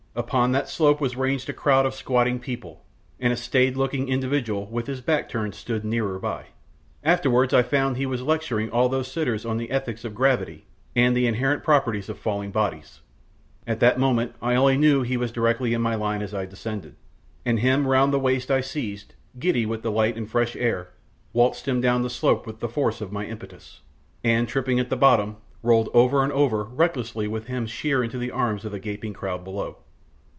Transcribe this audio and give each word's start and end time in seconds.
Upon 0.13 0.51
that 0.51 0.67
slope 0.67 0.99
was 0.99 1.15
ranged 1.15 1.47
a 1.47 1.53
crowd 1.53 1.85
of 1.85 1.95
squatting 1.95 2.39
people, 2.39 2.83
and 3.17 3.31
a 3.31 3.37
staid 3.37 3.77
looking 3.77 4.09
individual 4.09 4.65
with 4.65 4.87
his 4.87 4.99
back 4.99 5.29
turned 5.29 5.55
stood 5.55 5.85
nearer 5.85 6.19
by. 6.19 6.47
Afterwards 7.01 7.53
I 7.53 7.63
found 7.63 7.95
he 7.95 8.05
was 8.05 8.21
lecturing 8.21 8.69
all 8.69 8.89
those 8.89 9.09
sitters 9.09 9.45
on 9.45 9.55
the 9.55 9.71
ethics 9.71 10.03
of 10.03 10.13
gravity 10.13 10.65
and 10.97 11.15
the 11.15 11.27
inherent 11.27 11.63
properties 11.63 12.09
of 12.09 12.19
falling 12.19 12.51
bodies; 12.51 12.99
at 13.65 13.79
the 13.79 13.97
moment 13.97 14.35
I 14.41 14.53
only 14.55 14.75
knew 14.75 15.01
he 15.01 15.15
was 15.15 15.31
directly 15.31 15.73
in 15.73 15.81
my 15.81 15.95
line 15.95 16.21
as 16.21 16.33
I 16.33 16.45
descended, 16.45 16.95
and 17.45 17.61
him 17.61 17.87
round 17.87 18.11
the 18.11 18.19
waist 18.19 18.51
I 18.51 18.59
seized, 18.59 19.13
giddy 19.39 19.65
with 19.65 19.81
the 19.81 19.91
light 19.93 20.17
and 20.17 20.29
fresh 20.29 20.57
air, 20.57 20.89
waltzed 21.31 21.69
him 21.69 21.79
down 21.79 22.01
the 22.01 22.09
slope 22.09 22.45
with 22.45 22.59
the 22.59 22.67
force 22.67 22.99
of 22.99 23.13
my 23.13 23.23
impetus, 23.25 23.79
and, 24.25 24.45
tripping 24.49 24.77
at 24.77 24.89
the 24.89 24.97
bottom, 24.97 25.37
rolled 25.63 25.87
over 25.93 26.21
and 26.21 26.33
over 26.33 26.65
recklessly 26.65 27.29
with 27.29 27.45
him 27.47 27.65
sheer 27.65 28.03
into 28.03 28.17
the 28.17 28.29
arms 28.31 28.65
of 28.65 28.73
the 28.73 28.79
gaping 28.79 29.13
crowd 29.13 29.45
below. 29.45 29.77